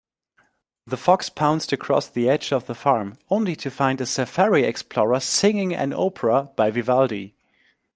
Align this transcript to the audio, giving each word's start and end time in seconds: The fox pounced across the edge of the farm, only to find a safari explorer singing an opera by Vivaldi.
The 0.87 0.97
fox 0.97 1.29
pounced 1.29 1.71
across 1.71 2.09
the 2.09 2.27
edge 2.27 2.51
of 2.51 2.65
the 2.65 2.73
farm, 2.73 3.19
only 3.29 3.55
to 3.57 3.69
find 3.69 4.01
a 4.01 4.07
safari 4.07 4.63
explorer 4.63 5.19
singing 5.19 5.75
an 5.75 5.93
opera 5.93 6.49
by 6.55 6.71
Vivaldi. 6.71 7.35